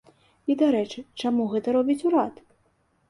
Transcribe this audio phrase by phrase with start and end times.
[0.51, 2.45] І, дарэчы, чаму гэта робіць урад?